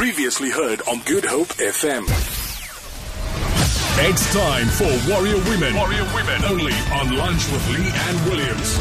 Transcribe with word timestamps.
Previously 0.00 0.48
heard 0.48 0.80
on 0.88 1.00
Good 1.00 1.26
Hope 1.26 1.48
FM. 1.48 2.04
It's 4.08 4.32
time 4.32 4.66
for 4.68 4.88
Warrior 5.12 5.36
Women. 5.44 5.74
Warrior 5.74 6.06
Women. 6.14 6.42
Only 6.46 6.72
on 6.72 7.14
Lunch 7.18 7.46
with 7.52 7.68
Leigh-Anne 7.68 8.24
Williams. 8.24 8.78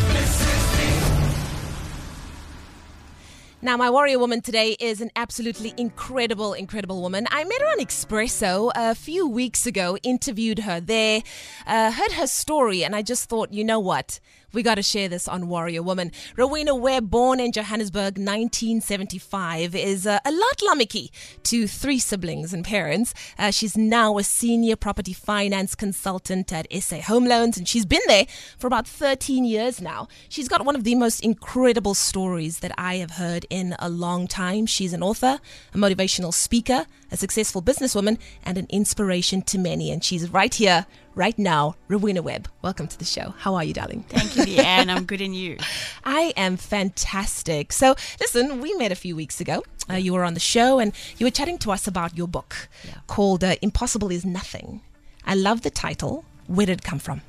Now, 3.62 3.76
my 3.76 3.90
warrior 3.90 4.18
woman 4.18 4.40
today 4.40 4.78
is 4.80 5.02
an 5.02 5.12
absolutely 5.18 5.74
incredible, 5.76 6.54
incredible 6.54 7.02
woman. 7.02 7.28
I 7.30 7.44
met 7.44 7.60
her 7.60 7.68
on 7.68 7.80
Expresso 7.80 8.72
a 8.74 8.96
few 8.96 9.28
weeks 9.28 9.66
ago, 9.66 9.98
interviewed 10.02 10.60
her 10.60 10.80
there, 10.80 11.24
uh, 11.68 11.92
heard 11.92 12.14
her 12.14 12.28
story, 12.28 12.86
and 12.86 12.96
I 12.96 13.02
just 13.02 13.28
thought, 13.28 13.52
you 13.52 13.66
know 13.66 13.82
what? 13.82 14.22
We 14.52 14.64
got 14.64 14.76
to 14.76 14.84
share 14.84 15.08
this 15.08 15.28
on 15.28 15.48
Warrior 15.48 15.84
Woman. 15.84 16.12
Rowena 16.36 16.74
Webb, 16.74 17.12
born 17.12 17.40
in 17.40 17.52
Johannesburg, 17.52 18.18
1975, 18.18 19.76
is 19.76 20.08
uh, 20.08 20.20
a 20.26 20.32
laat 20.32 20.62
lammetjie 20.64 21.12
to 21.44 21.68
three 21.68 22.00
siblings 22.00 22.52
and 22.52 22.66
parents. 22.66 23.14
Uh, 23.38 23.52
she's 23.52 23.78
now 23.78 24.18
a 24.18 24.24
senior 24.24 24.76
property 24.76 25.14
finance 25.14 25.76
consultant 25.76 26.52
at 26.52 26.66
SA 26.82 27.02
Home 27.02 27.26
Loans, 27.26 27.58
and 27.58 27.68
she's 27.68 27.86
been 27.86 28.02
there 28.08 28.26
for 28.58 28.66
about 28.66 28.88
13 28.88 29.46
years 29.46 29.80
now. 29.80 30.08
She's 30.30 30.48
got 30.48 30.66
one 30.66 30.76
of 30.76 30.84
the 30.84 30.96
most 30.96 31.24
incredible 31.24 31.94
stories 31.94 32.60
that 32.60 32.72
I 32.76 32.96
have 32.96 33.12
heard 33.12 33.46
in 33.52 33.76
a 33.78 33.88
long 33.90 34.28
time. 34.28 34.66
She's 34.66 34.94
an 34.94 35.04
author, 35.04 35.40
a 35.74 35.78
motivational 35.78 36.34
speaker, 36.34 36.88
a 37.12 37.18
successful 37.18 37.62
businesswoman, 37.62 38.18
and 38.44 38.58
an 38.58 38.66
inspiration 38.70 39.44
to 39.44 39.60
many. 39.60 39.92
And 39.92 40.04
she's 40.04 40.30
right 40.32 40.54
here, 40.54 40.88
right 41.20 41.38
now, 41.38 41.76
Rowena 41.90 42.22
Webb. 42.22 42.48
Welcome 42.62 42.88
to 42.88 42.98
the 42.98 43.04
show. 43.04 43.34
How 43.40 43.54
are 43.56 43.64
you, 43.66 43.74
darling? 43.74 44.06
Thank 44.08 44.38
you, 44.38 44.46
Leigh-Anne. 44.46 44.90
I'm 44.90 45.04
good 45.04 45.20
in 45.20 45.34
you. 45.34 45.58
I 46.06 46.34
am 46.38 46.56
fantastic. 46.56 47.74
So, 47.74 47.96
listen, 48.22 48.62
we 48.62 48.74
met 48.76 48.94
a 48.94 48.96
few 48.96 49.18
weeks 49.18 49.42
ago. 49.42 49.62
Uh, 49.90 49.96
you 49.96 50.14
were 50.14 50.24
on 50.24 50.34
the 50.34 50.40
show 50.40 50.80
and 50.80 50.94
you 51.18 51.26
were 51.26 51.32
chatting 51.32 51.58
to 51.60 51.72
us 51.72 51.88
about 51.88 52.18
your 52.18 52.28
book 52.28 52.70
Yeah. 52.88 52.94
called 53.08 53.44
uh, 53.44 53.56
Impossible 53.62 54.10
is 54.12 54.24
Nothing. 54.26 54.80
I 55.26 55.36
love 55.36 55.62
the 55.62 55.70
title. 55.70 56.24
Where 56.48 56.66
did 56.66 56.80
it 56.80 56.84
come 56.86 57.00
from? 57.00 57.22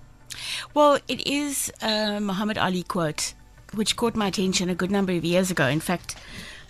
Well, 0.72 1.00
it 1.08 1.26
is 1.26 1.72
a 1.82 2.20
Muhammad 2.20 2.58
Ali 2.58 2.84
quote, 2.84 3.34
which 3.74 3.96
caught 3.96 4.14
my 4.14 4.28
attention 4.28 4.70
a 4.70 4.74
good 4.76 4.92
number 4.92 5.12
of 5.14 5.24
years 5.24 5.50
ago. 5.50 5.66
In 5.66 5.80
fact, 5.80 6.14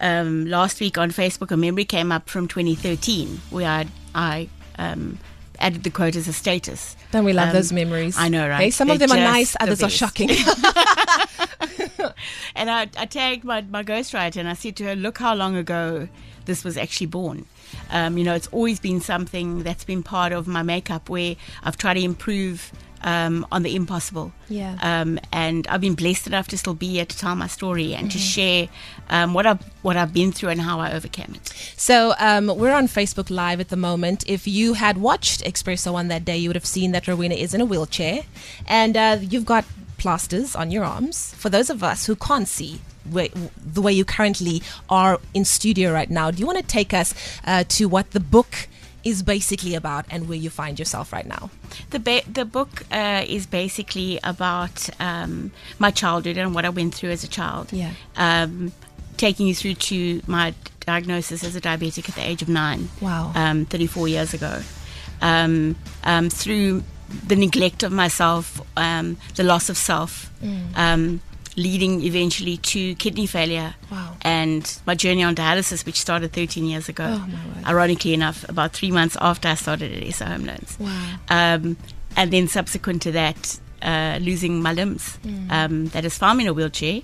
um, 0.01 0.47
last 0.47 0.81
week 0.81 0.97
on 0.97 1.11
Facebook, 1.11 1.51
a 1.51 1.57
memory 1.59 1.85
came 1.85 2.11
up 2.13 2.31
from 2.31 2.49
2013 2.49 3.43
where 3.51 3.69
I, 3.69 3.87
I 4.15 4.49
um, 4.79 5.19
added 5.61 5.83
the 5.83 5.91
quote 5.91 6.17
as 6.17 6.27
a 6.29 6.33
status. 6.33 6.97
Don't 7.13 7.25
we 7.25 7.33
love 7.33 7.49
Um, 7.49 7.55
those 7.55 7.73
memories? 7.73 8.17
I 8.19 8.29
know, 8.29 8.49
right? 8.49 8.61
Hey, 8.65 8.71
some 8.71 8.91
of 8.91 8.99
They're 8.99 9.09
them 9.09 9.19
are 9.19 9.21
nice, 9.23 9.53
the 9.53 9.63
others 9.65 9.83
are 9.83 9.91
shocking. 9.91 10.31
And 12.55 12.71
I, 12.71 12.83
I 12.99 13.07
tagged 13.07 13.45
my, 13.45 13.63
my 13.63 13.83
ghostwriter 13.83 14.37
and 14.37 14.49
I 14.49 14.55
said 14.55 14.77
to 14.77 14.85
her, 14.85 14.97
look 14.97 15.19
how 15.19 15.35
long 15.35 15.57
ago 15.57 16.09
this 16.45 16.65
was 16.65 16.77
actually 16.77 17.07
born. 17.07 17.47
Um, 17.91 18.19
you 18.19 18.25
know, 18.25 18.35
it's 18.35 18.49
always 18.49 18.81
been 18.81 19.01
something 19.01 19.63
that's 19.63 19.85
been 19.85 20.03
part 20.03 20.33
of 20.33 20.47
my 20.47 20.63
makeup 20.63 21.09
where 21.09 21.37
I've 21.63 21.77
tried 21.77 21.95
to 21.95 22.03
improve 22.03 22.73
um, 23.03 23.47
on 23.51 23.63
the 23.63 23.75
impossible. 23.75 24.33
Yeah. 24.49 24.77
Um, 24.83 25.19
and 25.33 25.67
I've 25.69 25.81
been 25.81 25.95
blessed 25.95 26.27
enough 26.27 26.49
to 26.49 26.59
still 26.59 26.75
be 26.75 26.89
here 26.89 27.05
to 27.07 27.17
tell 27.17 27.35
my 27.35 27.47
story 27.47 27.95
and 27.95 28.11
to 28.11 28.19
Mm-hmm. 28.19 28.27
share 28.27 28.69
um, 29.09 29.35
what 29.35 29.47
I've 29.47 29.63
what 29.83 29.97
I've 29.97 30.13
been 30.13 30.33
through 30.33 30.51
and 30.51 30.61
how 30.61 30.81
I 30.81 30.93
overcame 30.93 31.35
it. 31.35 31.49
So 31.77 32.15
um, 32.19 32.47
we're 32.49 32.75
on 32.75 32.87
Facebook 32.87 33.31
Live 33.31 33.61
at 33.61 33.69
the 33.69 33.77
moment. 33.77 34.25
If 34.27 34.47
you 34.47 34.75
had 34.75 34.99
watched 34.99 35.43
Expresso 35.45 35.95
on 35.95 36.09
that 36.09 36.25
day, 36.25 36.37
you 36.37 36.49
would 36.49 36.57
have 36.57 36.67
seen 36.67 36.93
that 36.93 37.07
Rowena 37.09 37.35
is 37.35 37.55
in 37.55 37.61
a 37.61 37.65
wheelchair, 37.65 38.23
and 38.67 38.97
uh, 38.97 39.19
you've 39.21 39.47
got 39.47 39.65
plasters 39.99 40.55
on 40.57 40.71
your 40.71 40.85
arms. 40.85 41.35
For 41.35 41.49
those 41.51 41.71
of 41.71 41.83
us 41.83 42.07
who 42.07 42.17
can't 42.17 42.49
see 42.49 42.81
where, 43.11 43.29
the 43.57 43.83
way 43.83 43.93
you 43.93 44.05
currently 44.05 44.63
are 44.89 45.19
in 45.35 45.45
studio 45.45 45.93
right 45.93 46.11
now, 46.11 46.31
do 46.31 46.39
you 46.39 46.47
want 46.47 46.59
to 46.59 46.65
take 46.65 46.93
us 46.95 47.15
uh, 47.47 47.65
to 47.69 47.87
what 47.87 48.11
the 48.13 48.21
book 48.21 48.69
is 49.05 49.23
basically 49.23 49.75
about 49.75 50.05
and 50.11 50.29
where 50.29 50.39
you 50.39 50.51
find 50.51 50.79
yourself 50.79 51.13
right 51.13 51.27
now? 51.27 51.51
The 51.91 51.99
ba- 51.99 52.23
the 52.31 52.45
book 52.45 52.85
uh, 52.93 53.25
is 53.27 53.47
basically 53.47 54.19
about 54.23 54.89
um, 55.01 55.53
my 55.79 55.91
childhood 55.91 56.37
and 56.37 56.55
what 56.55 56.65
I 56.65 56.69
went 56.71 56.95
through 56.95 57.11
as 57.11 57.25
a 57.25 57.29
child. 57.29 57.73
Yeah. 57.73 57.93
Um, 58.17 58.73
taking 59.17 59.47
you 59.47 59.55
through 59.55 59.75
to 59.75 60.23
my 60.27 60.55
diagnosis 60.87 61.45
as 61.45 61.55
a 61.55 61.61
diabetic 61.61 62.09
at 62.09 62.15
the 62.15 62.27
age 62.27 62.43
of 62.43 62.49
nine. 62.49 62.89
Wow. 63.01 63.33
Um, 63.35 63.67
34 63.67 64.09
years 64.09 64.35
ago. 64.35 64.63
Um, 65.21 65.77
um, 66.05 66.31
through 66.31 66.83
the 67.27 67.37
neglect 67.37 67.83
of 67.83 67.93
myself, 67.93 68.61
um, 68.77 69.19
the 69.35 69.43
loss 69.43 69.69
of 69.69 69.77
self, 69.77 70.31
um, 70.75 71.21
leading 71.57 72.03
eventually 72.03 72.57
to 72.59 72.95
kidney 72.97 73.27
failure. 73.27 73.75
Wow. 73.91 74.17
And 74.23 74.79
my 74.87 74.95
journey 74.95 75.23
on 75.23 75.35
dialysis, 75.35 75.85
which 75.85 76.01
started 76.01 76.33
13 76.33 76.65
years 76.65 76.89
ago. 76.89 77.21
Oh, 77.21 77.27
my. 77.27 77.71
Ironically 77.71 78.15
enough, 78.15 78.49
about 78.49 78.73
three 78.73 78.91
months 78.91 79.17
after 79.21 79.49
I 79.49 79.55
started 79.55 80.03
at 80.03 80.15
SA 80.15 80.27
Home 80.27 80.47
Loans. 80.47 80.77
Wow. 80.79 81.15
Um, 81.29 81.77
and 82.17 82.33
then 82.33 82.49
subsequent 82.49 83.03
to 83.03 83.13
that, 83.13 83.59
uh, 83.83 84.19
losing 84.21 84.63
my 84.63 84.73
limbs. 84.73 85.19
Mm. 85.25 85.51
Um, 85.51 85.87
that 85.89 86.11
found 86.13 86.39
me 86.39 86.45
in 86.45 86.51
a 86.51 86.53
wheelchair. 86.53 87.03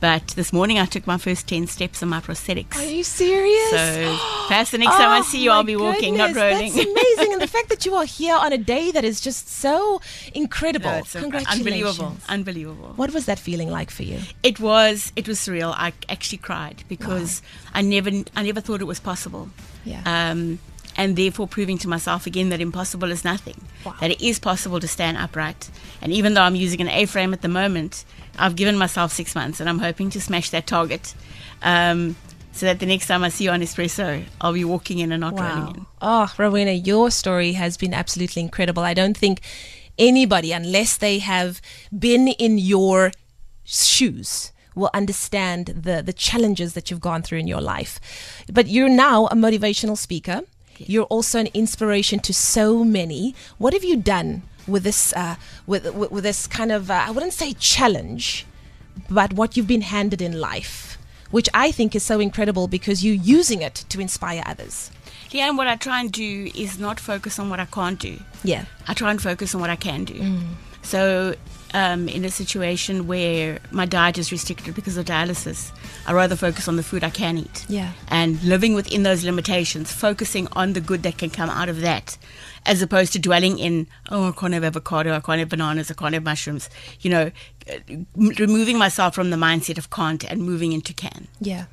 But 0.00 0.28
this 0.28 0.52
morning 0.52 0.78
I 0.78 0.84
took 0.84 1.06
my 1.08 1.18
first 1.18 1.48
10 1.48 1.66
steps 1.66 2.02
on 2.04 2.08
my 2.08 2.20
prosthetics. 2.20 2.76
Are 2.78 2.84
you 2.84 3.02
serious? 3.02 3.70
So 3.70 4.16
perhaps 4.46 4.70
the 4.70 4.78
next 4.78 4.94
time 4.94 5.10
I 5.10 5.18
Oh, 5.18 5.22
see 5.22 5.42
you, 5.42 5.50
I'll 5.50 5.64
be 5.64 5.74
walking, 5.74 6.16
not 6.16 6.36
rolling. 6.36 6.72
That's 6.72 6.86
amazing, 7.18 7.27
the 7.48 7.56
fact 7.56 7.70
that 7.70 7.86
you 7.86 7.94
are 7.94 8.04
here 8.04 8.36
on 8.36 8.52
a 8.52 8.58
day 8.58 8.90
that 8.90 9.04
is 9.04 9.20
just 9.20 9.48
so 9.48 10.00
incredible. 10.34 10.90
No, 10.90 11.02
so 11.02 11.20
Congratulations! 11.20 11.66
unbelievable, 11.66 12.16
unbelievable. 12.28 12.92
What 12.96 13.12
was 13.12 13.24
that 13.26 13.38
feeling 13.38 13.70
like 13.70 13.90
for 13.90 14.02
you? 14.02 14.20
It 14.42 14.60
was, 14.60 15.12
it 15.16 15.26
was 15.26 15.38
surreal. 15.38 15.72
I 15.74 15.92
actually 16.08 16.38
cried 16.38 16.84
because 16.88 17.40
I 17.72 17.80
never, 17.80 18.10
I 18.36 18.42
never 18.42 18.60
thought 18.60 18.82
it 18.82 18.84
was 18.84 19.00
possible. 19.00 19.48
Yeah. 19.84 20.02
Um, 20.04 20.58
and 20.96 21.16
therefore 21.16 21.46
proving 21.46 21.78
to 21.78 21.88
myself 21.88 22.26
again 22.26 22.50
that 22.50 22.60
impossible 22.60 23.10
is 23.10 23.24
nothing. 23.24 23.64
Wow. 23.84 23.94
That 24.00 24.10
it 24.10 24.20
is 24.20 24.38
possible 24.38 24.80
to 24.80 24.88
stand 24.88 25.16
upright. 25.16 25.70
And 26.02 26.12
even 26.12 26.34
though 26.34 26.42
I'm 26.42 26.56
using 26.56 26.80
an 26.80 26.88
A-frame 26.88 27.32
at 27.32 27.40
the 27.40 27.48
moment, 27.48 28.04
I've 28.36 28.56
given 28.56 28.76
myself 28.76 29.12
six 29.12 29.34
months, 29.34 29.60
and 29.60 29.68
I'm 29.68 29.78
hoping 29.78 30.10
to 30.10 30.20
smash 30.20 30.50
that 30.50 30.66
target. 30.66 31.14
Um, 31.62 32.16
so 32.58 32.66
that 32.66 32.80
the 32.80 32.86
next 32.86 33.06
time 33.06 33.22
I 33.22 33.28
see 33.28 33.44
you 33.44 33.50
on 33.50 33.60
Expresso, 33.60 34.24
I'll 34.40 34.52
be 34.52 34.64
walking 34.64 34.98
in 34.98 35.12
and 35.12 35.20
not 35.20 35.38
running 35.38 35.76
in. 35.76 35.86
Oh, 36.02 36.32
Rowena, 36.36 36.72
your 36.72 37.10
story 37.10 37.52
has 37.52 37.76
been 37.76 37.94
absolutely 37.94 38.42
incredible. 38.42 38.82
I 38.82 38.94
don't 38.94 39.16
think 39.16 39.42
anybody, 39.96 40.50
unless 40.50 40.96
they 40.96 41.20
have 41.20 41.60
been 41.96 42.26
in 42.28 42.58
your 42.58 43.12
shoes, 43.64 44.52
will 44.74 44.90
understand 44.92 45.66
the, 45.66 46.02
the 46.02 46.12
challenges 46.12 46.74
that 46.74 46.90
you've 46.90 47.00
gone 47.00 47.22
through 47.22 47.38
in 47.38 47.46
your 47.46 47.60
life. 47.60 48.00
But 48.52 48.66
you're 48.66 48.88
now 48.88 49.26
a 49.26 49.34
motivational 49.34 49.96
speaker. 49.96 50.42
You're 50.78 51.04
also 51.04 51.38
an 51.38 51.48
inspiration 51.54 52.20
to 52.20 52.34
so 52.34 52.84
many. 52.84 53.34
What 53.58 53.72
have 53.72 53.84
you 53.84 53.96
done 53.96 54.42
with 54.66 54.84
this, 54.84 55.12
uh, 55.14 55.36
with, 55.66 55.92
with, 55.94 56.10
with 56.10 56.24
this 56.24 56.46
kind 56.46 56.72
of, 56.72 56.90
uh, 56.90 57.04
I 57.06 57.10
wouldn't 57.10 57.32
say 57.32 57.52
challenge, 57.54 58.46
but 59.10 59.32
what 59.32 59.56
you've 59.56 59.66
been 59.66 59.82
handed 59.82 60.22
in 60.22 60.40
life, 60.40 60.87
which 61.30 61.48
I 61.54 61.70
think 61.70 61.94
is 61.94 62.02
so 62.02 62.20
incredible 62.20 62.68
because 62.68 63.04
you're 63.04 63.14
using 63.14 63.62
it 63.62 63.84
to 63.88 64.00
inspire 64.00 64.42
others. 64.46 64.90
Yeah, 65.30 65.48
and 65.48 65.58
what 65.58 65.66
I 65.66 65.76
try 65.76 66.00
and 66.00 66.10
do 66.10 66.50
is 66.54 66.78
not 66.78 66.98
focus 66.98 67.38
on 67.38 67.50
what 67.50 67.60
I 67.60 67.66
can't 67.66 67.98
do. 67.98 68.18
Yeah. 68.42 68.64
I 68.86 68.94
try 68.94 69.10
and 69.10 69.20
focus 69.20 69.54
on 69.54 69.60
what 69.60 69.70
I 69.70 69.76
can 69.76 70.04
do. 70.04 70.14
Mm. 70.14 70.42
So, 70.82 71.34
um, 71.74 72.08
in 72.08 72.24
a 72.24 72.30
situation 72.30 73.06
where 73.06 73.58
my 73.70 73.84
diet 73.84 74.16
is 74.16 74.32
restricted 74.32 74.74
because 74.74 74.96
of 74.96 75.04
dialysis, 75.04 75.70
I 76.06 76.14
rather 76.14 76.34
focus 76.34 76.66
on 76.66 76.76
the 76.76 76.82
food 76.82 77.04
I 77.04 77.10
can 77.10 77.36
eat. 77.36 77.66
Yeah. 77.68 77.92
And 78.08 78.42
living 78.42 78.74
within 78.74 79.02
those 79.02 79.22
limitations, 79.22 79.92
focusing 79.92 80.48
on 80.52 80.72
the 80.72 80.80
good 80.80 81.02
that 81.02 81.18
can 81.18 81.28
come 81.28 81.50
out 81.50 81.68
of 81.68 81.82
that, 81.82 82.16
as 82.68 82.82
opposed 82.82 83.14
to 83.14 83.18
dwelling 83.18 83.58
in, 83.58 83.88
oh, 84.10 84.28
I 84.28 84.32
can't 84.32 84.52
have 84.52 84.62
avocado, 84.62 85.14
I 85.14 85.20
can't 85.20 85.40
have 85.40 85.48
bananas, 85.48 85.90
I 85.90 85.94
can't 85.94 86.14
have 86.14 86.22
mushrooms. 86.22 86.68
You 87.00 87.10
know, 87.10 87.30
removing 88.14 88.78
myself 88.78 89.14
from 89.14 89.30
the 89.30 89.36
mindset 89.36 89.78
of 89.78 89.90
can't 89.90 90.22
and 90.22 90.42
moving 90.42 90.72
into 90.72 90.92
can. 90.92 91.28
Yeah. 91.40 91.64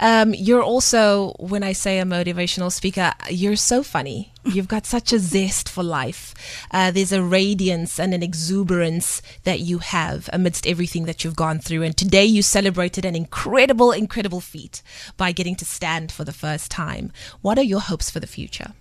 Um, 0.00 0.34
you're 0.34 0.62
also, 0.62 1.34
when 1.38 1.62
I 1.62 1.72
say 1.72 1.98
a 1.98 2.04
motivational 2.04 2.70
speaker, 2.70 3.12
you're 3.30 3.56
so 3.56 3.82
funny. 3.82 4.32
You've 4.44 4.68
got 4.68 4.86
such 4.86 5.12
a 5.12 5.18
zest 5.18 5.68
for 5.68 5.82
life. 5.82 6.34
Uh, 6.70 6.90
there's 6.90 7.12
a 7.12 7.22
radiance 7.22 7.98
and 7.98 8.12
an 8.14 8.22
exuberance 8.22 9.22
that 9.44 9.60
you 9.60 9.78
have 9.78 10.28
amidst 10.32 10.66
everything 10.66 11.04
that 11.04 11.22
you've 11.24 11.36
gone 11.36 11.58
through. 11.58 11.82
And 11.82 11.96
today 11.96 12.24
you 12.24 12.42
celebrated 12.42 13.04
an 13.04 13.14
incredible, 13.14 13.92
incredible 13.92 14.40
feat 14.40 14.82
by 15.16 15.32
getting 15.32 15.56
to 15.56 15.64
stand 15.64 16.12
for 16.12 16.24
the 16.24 16.32
first 16.32 16.70
time. 16.70 17.12
What 17.40 17.58
are 17.58 17.64
your 17.64 17.80
hopes 17.80 18.10
for 18.10 18.20
the 18.20 18.26
future? 18.26 18.72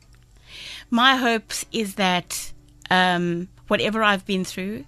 My 0.90 1.16
hopes 1.16 1.66
is 1.72 1.96
that 1.96 2.52
um, 2.90 3.48
whatever 3.68 4.04
I've 4.04 4.26
been 4.26 4.46
through 4.46 4.86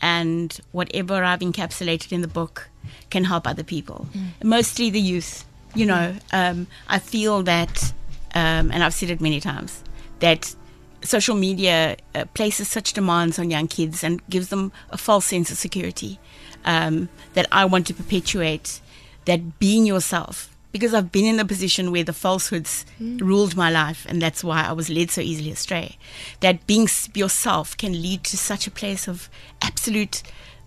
and 0.00 0.58
whatever 0.72 1.24
I've 1.24 1.40
encapsulated 1.40 2.12
in 2.12 2.20
the 2.20 2.28
book 2.28 2.68
can 3.10 3.24
help 3.24 3.46
other 3.46 3.64
people, 3.64 4.08
mostly 4.42 4.90
the 4.90 5.00
youth. 5.00 5.44
You 5.74 5.86
know, 5.86 6.14
um, 6.32 6.66
I 6.88 6.98
feel 6.98 7.42
that, 7.44 7.92
um, 8.34 8.70
and 8.70 8.82
I've 8.82 8.94
said 8.94 9.10
it 9.10 9.20
many 9.20 9.40
times, 9.40 9.82
that 10.20 10.54
social 11.02 11.36
media 11.36 11.96
uh, 12.14 12.24
places 12.34 12.68
such 12.68 12.92
demands 12.92 13.38
on 13.38 13.50
young 13.50 13.68
kids 13.68 14.02
and 14.02 14.26
gives 14.28 14.48
them 14.48 14.72
a 14.90 14.98
false 14.98 15.26
sense 15.26 15.50
of 15.50 15.58
security 15.58 16.18
um, 16.64 17.08
that 17.34 17.46
I 17.52 17.64
want 17.64 17.86
to 17.88 17.94
perpetuate 17.94 18.80
that 19.26 19.58
being 19.58 19.86
yourself 19.86 20.47
because 20.72 20.94
I've 20.94 21.10
been 21.10 21.24
in 21.24 21.40
a 21.40 21.44
position 21.44 21.90
where 21.90 22.04
the 22.04 22.12
falsehoods 22.12 22.84
ruled 23.00 23.56
my 23.56 23.70
life, 23.70 24.06
and 24.08 24.20
that's 24.20 24.44
why 24.44 24.64
I 24.64 24.72
was 24.72 24.90
led 24.90 25.10
so 25.10 25.20
easily 25.20 25.50
astray. 25.50 25.98
That 26.40 26.66
being 26.66 26.88
yourself 27.14 27.76
can 27.76 27.92
lead 28.02 28.24
to 28.24 28.36
such 28.36 28.66
a 28.66 28.70
place 28.70 29.08
of 29.08 29.28
absolute 29.62 30.22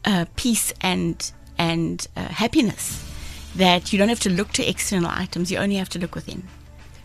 uh, 0.05 0.25
peace 0.35 0.73
and 0.81 1.31
and 1.57 2.07
uh, 2.15 2.23
happiness 2.29 3.07
that 3.55 3.91
you 3.93 3.99
don't 3.99 4.09
have 4.09 4.19
to 4.21 4.29
look 4.29 4.51
to 4.53 4.67
external 4.67 5.11
items; 5.11 5.51
you 5.51 5.57
only 5.57 5.75
have 5.75 5.89
to 5.89 5.99
look 5.99 6.15
within. 6.15 6.47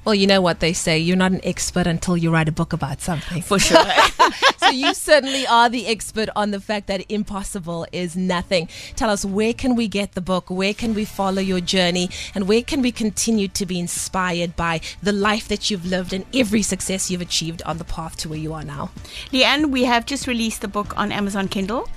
Well, 0.06 0.14
you 0.14 0.28
know 0.28 0.40
what 0.40 0.60
they 0.60 0.72
say 0.72 1.00
you're 1.00 1.16
not 1.16 1.32
an 1.32 1.40
expert 1.42 1.88
until 1.88 2.16
you 2.16 2.30
write 2.30 2.48
a 2.48 2.52
book 2.52 2.72
about 2.72 3.00
something. 3.00 3.42
For 3.42 3.58
sure. 3.58 3.84
so 4.58 4.68
you 4.68 4.94
certainly 4.94 5.48
are 5.48 5.68
the 5.68 5.88
expert 5.88 6.28
on 6.36 6.52
the 6.52 6.60
fact 6.60 6.86
that 6.86 7.10
impossible 7.10 7.88
is 7.90 8.14
nothing. 8.14 8.68
Tell 8.94 9.10
us 9.10 9.24
where 9.24 9.52
can 9.52 9.74
we 9.74 9.88
get 9.88 10.12
the 10.12 10.20
book? 10.20 10.48
Where 10.48 10.74
can 10.74 10.94
we 10.94 11.04
follow 11.04 11.42
your 11.42 11.58
journey? 11.58 12.08
And 12.36 12.46
where 12.46 12.62
can 12.62 12.82
we 12.82 12.92
continue 12.92 13.48
to 13.48 13.66
be 13.66 13.80
inspired 13.80 14.54
by 14.54 14.80
the 15.02 15.10
life 15.10 15.48
that 15.48 15.72
you've 15.72 15.84
lived 15.84 16.12
and 16.12 16.24
every 16.32 16.62
success 16.62 17.10
you've 17.10 17.20
achieved 17.20 17.60
on 17.62 17.78
the 17.78 17.84
path 17.84 18.16
to 18.18 18.28
where 18.28 18.38
you 18.38 18.52
are 18.52 18.62
now? 18.62 18.90
Leigh-Anne, 19.32 19.72
we 19.72 19.86
have 19.86 20.06
just 20.06 20.28
released 20.28 20.60
the 20.60 20.68
book 20.68 20.96
on 20.96 21.10
Amazon 21.10 21.48
Kindle. 21.48 21.88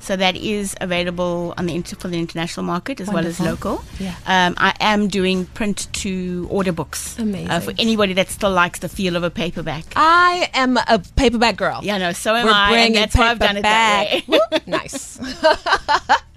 So 0.00 0.16
that 0.16 0.36
is 0.36 0.74
available 0.80 1.54
on 1.58 1.66
the 1.66 1.74
inter- 1.74 1.96
for 1.96 2.08
the 2.08 2.18
international 2.18 2.64
market 2.64 3.00
as 3.00 3.08
Wonderful. 3.08 3.44
well 3.44 3.52
as 3.54 3.60
local. 3.60 3.84
Yeah. 3.98 4.14
Um, 4.26 4.54
I 4.56 4.74
am 4.80 5.08
doing 5.08 5.44
print 5.46 5.88
to 5.94 6.46
order 6.50 6.72
books. 6.72 7.18
Amazing. 7.18 7.50
Uh, 7.50 7.60
for 7.60 7.72
anybody 7.78 8.12
that 8.14 8.28
still 8.30 8.50
likes 8.52 8.78
the 8.78 8.88
feel 8.88 9.16
of 9.16 9.22
a 9.22 9.30
paperback. 9.30 9.84
I 9.96 10.50
am 10.54 10.76
a 10.76 11.02
paperback 11.16 11.56
girl. 11.56 11.80
Yeah, 11.82 11.98
no, 11.98 12.12
so 12.12 12.34
am 12.34 12.46
We're 12.46 12.52
I. 12.52 12.76
And 12.78 12.94
that's 12.94 13.16
why 13.16 13.30
I've 13.30 13.38
done 13.38 13.56
it 13.58 13.62
that 13.62 14.22
way. 14.28 14.38
nice. 14.66 15.18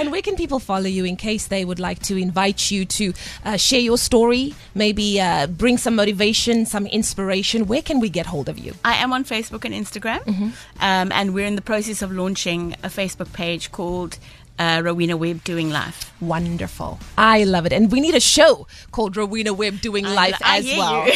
and 0.00 0.10
where 0.10 0.22
can 0.22 0.34
people 0.36 0.58
follow 0.58 0.86
you 0.86 1.04
in 1.04 1.16
case 1.16 1.46
they 1.48 1.64
would 1.64 1.78
like 1.78 1.98
to 2.04 2.16
invite 2.16 2.70
you 2.70 2.84
to 2.86 3.12
uh, 3.44 3.56
share 3.56 3.80
your 3.80 3.98
story, 3.98 4.54
maybe 4.74 5.20
uh, 5.20 5.46
bring 5.46 5.78
some 5.78 5.94
motivation, 5.94 6.66
some 6.66 6.86
inspiration? 6.86 7.66
Where 7.66 7.82
can 7.82 8.00
we 8.00 8.08
get 8.08 8.26
hold 8.26 8.48
of 8.48 8.58
you? 8.58 8.72
I 8.84 8.94
am 8.96 9.12
on 9.12 9.24
Facebook 9.24 9.64
and 9.64 9.74
Instagram, 9.74 10.20
Mm-hmm. 10.24 10.48
um, 10.80 11.12
and 11.12 11.34
we're 11.34 11.46
in 11.46 11.56
the 11.56 11.62
process 11.62 12.02
of 12.02 12.10
launching 12.12 12.74
a 12.82 12.88
Facebook 12.88 13.32
page 13.32 13.70
called 13.72 14.18
uh, 14.58 14.82
Rowena 14.84 15.16
Webb 15.16 15.42
Doing 15.44 15.70
Life. 15.70 16.12
Wonderful. 16.20 16.98
I 17.16 17.44
love 17.44 17.64
it. 17.66 17.72
And 17.72 17.90
we 17.90 18.00
need 18.00 18.14
a 18.14 18.20
show 18.20 18.66
called 18.92 19.16
Rowena 19.16 19.54
Webb 19.54 19.80
Doing 19.80 20.04
I 20.06 20.14
Life 20.14 20.38
lo- 20.40 20.46
as 20.46 20.64
well. 20.66 21.08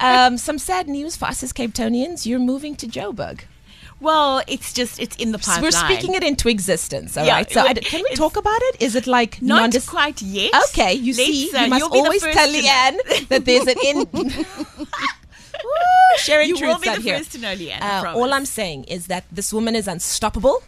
um, 0.00 0.36
some 0.38 0.58
sad 0.58 0.88
news 0.88 1.16
for 1.16 1.26
us 1.26 1.42
as 1.44 1.52
Capetonians. 1.52 2.26
You're 2.26 2.40
moving 2.40 2.74
to 2.76 2.86
Joburg. 2.86 3.40
Well, 4.00 4.42
it's 4.46 4.72
just 4.72 5.00
it's 5.00 5.16
in 5.16 5.32
the 5.32 5.38
pipeline. 5.38 5.62
we're 5.62 5.70
speaking 5.72 6.14
it 6.14 6.22
into 6.22 6.48
existence, 6.48 7.16
all 7.16 7.26
Yeah, 7.26 7.34
right? 7.34 7.50
So 7.50 7.62
I 7.62 7.74
can 7.74 8.02
we 8.08 8.14
talk 8.14 8.36
about 8.36 8.60
it? 8.62 8.76
Is 8.80 8.94
it 8.94 9.06
like 9.06 9.42
not 9.42 9.60
non-dis- 9.62 9.88
quite 9.88 10.22
yet. 10.22 10.52
Okay, 10.70 10.92
you 10.94 11.12
Let's, 11.14 11.26
see, 11.26 11.50
uh, 11.56 11.64
you 11.64 11.70
must 11.70 11.92
be 11.92 11.98
always 11.98 12.22
tell. 12.22 12.48
Leigh-Anne 12.48 12.98
that 13.28 13.44
there's 13.44 13.66
an 13.66 13.76
in. 13.84 14.06
Sharing 16.18 16.48
You 16.48 16.54
will 16.54 16.60
truths 16.60 16.80
be 16.82 16.88
out 16.88 16.96
the 16.96 17.02
here. 17.02 17.18
first 17.18 17.32
to 17.32 17.38
know, 17.38 17.54
Leigh-Anne, 17.54 17.82
Uh, 17.82 18.12
all 18.14 18.32
I'm 18.32 18.46
saying 18.46 18.84
is 18.84 19.06
that 19.08 19.24
this 19.30 19.52
woman 19.52 19.74
is 19.74 19.86
unstoppable. 19.88 20.62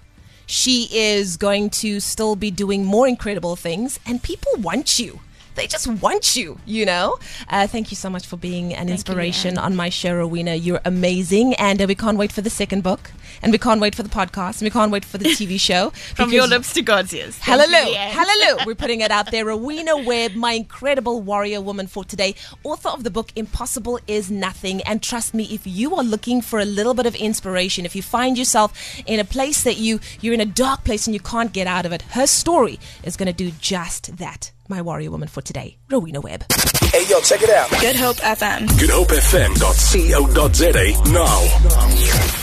She 0.46 0.88
is 0.92 1.36
going 1.36 1.70
to 1.70 2.00
still 2.00 2.34
be 2.36 2.50
doing 2.50 2.84
more 2.84 3.06
incredible 3.06 3.54
things, 3.56 4.00
and 4.04 4.22
people 4.22 4.50
want 4.58 4.98
you. 4.98 5.20
They 5.54 5.66
just 5.66 5.86
want 5.86 6.36
you, 6.36 6.58
you 6.64 6.86
know. 6.86 7.18
Uh, 7.48 7.66
thank 7.66 7.90
you 7.90 7.96
so 7.96 8.08
much 8.08 8.26
for 8.26 8.36
being 8.36 8.74
an 8.74 8.88
inspiration 8.88 9.58
on 9.58 9.74
my 9.74 9.88
show, 9.88 10.14
Rowena. 10.14 10.54
You're 10.54 10.80
amazing, 10.84 11.54
and 11.54 11.82
uh, 11.82 11.86
we 11.86 11.94
can't 11.94 12.16
wait 12.16 12.32
for 12.32 12.40
the 12.40 12.50
second 12.50 12.82
book, 12.82 13.10
and 13.42 13.52
we 13.52 13.58
can't 13.58 13.80
wait 13.80 13.94
for 13.94 14.02
the 14.02 14.08
podcast, 14.08 14.60
and 14.60 14.62
we 14.62 14.70
can't 14.70 14.92
wait 14.92 15.04
for 15.04 15.18
the 15.18 15.26
TV 15.26 15.58
show. 15.70 15.90
From 15.90 16.32
your 16.32 16.46
lips 16.46 16.72
to 16.74 16.82
God's 16.82 17.12
ears. 17.12 17.38
Hallelujah. 17.38 17.98
Hallelujah. 17.98 18.62
We're 18.66 18.74
putting 18.74 19.00
it 19.00 19.10
out 19.10 19.30
there. 19.30 19.44
Rowena 19.44 19.96
Webb, 19.98 20.34
my 20.34 20.52
incredible 20.52 21.20
warrior 21.20 21.60
woman 21.60 21.86
for 21.86 22.04
today, 22.04 22.34
author 22.64 22.88
of 22.88 23.04
the 23.04 23.10
book 23.10 23.32
Impossible 23.36 23.98
is 24.06 24.30
Nothing. 24.30 24.82
And 24.82 25.02
trust 25.02 25.34
me, 25.34 25.44
if 25.44 25.66
you 25.66 25.94
are 25.96 26.04
looking 26.04 26.40
for 26.40 26.60
a 26.60 26.64
little 26.64 26.94
bit 26.94 27.06
of 27.06 27.14
inspiration, 27.16 27.84
if 27.84 27.96
you 27.96 28.02
find 28.02 28.38
yourself 28.38 28.72
in 29.06 29.18
a 29.20 29.24
place 29.24 29.62
that 29.64 29.76
you 29.76 30.00
you're 30.20 30.34
in 30.34 30.40
a 30.40 30.46
dark 30.46 30.84
place 30.84 31.06
and 31.06 31.14
you 31.14 31.20
can't 31.20 31.52
get 31.52 31.66
out 31.66 31.86
of 31.86 31.92
it, 31.92 32.02
her 32.02 32.26
story 32.26 32.78
is 33.02 33.16
going 33.16 33.26
to 33.26 33.32
do 33.32 33.50
just 33.60 34.16
that. 34.18 34.52
My 34.70 34.80
warrior 34.82 35.10
woman 35.10 35.26
for 35.28 35.42
today, 35.42 35.76
Rowena 35.90 36.20
Webb. 36.20 36.44
Hey, 36.92 37.04
yo, 37.08 37.20
check 37.20 37.42
it 37.42 37.50
out. 37.50 37.70
Good 37.80 37.96
Hope 37.96 38.18
FM. 38.18 38.68
GoodHopeFM.co.za 38.68 41.12
now. 41.12 42.39